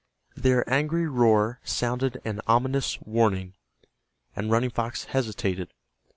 [0.35, 3.53] Their angry roar sounded an ominous warning,
[4.35, 5.69] and Running Fox hesitated.